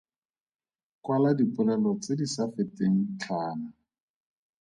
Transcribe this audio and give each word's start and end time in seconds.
Kwala 1.03 1.29
dipolelo 1.39 1.89
tse 2.01 2.13
di 2.19 2.25
sa 2.33 2.43
feteng 2.53 2.95
tlhano. 3.19 3.69